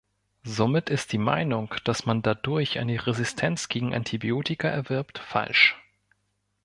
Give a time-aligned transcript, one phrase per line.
[0.45, 5.75] Somit ist die Meinung, dass man dadurch eine Resistenz gegen Antibiotika erwirbt, falsch.